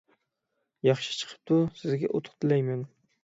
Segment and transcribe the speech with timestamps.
[0.87, 2.85] ياخشى چىقىپتۇ، سىزگە ئۇتۇق تىلەيمەن.